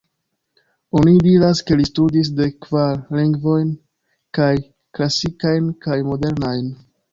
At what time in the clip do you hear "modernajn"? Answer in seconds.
6.11-6.69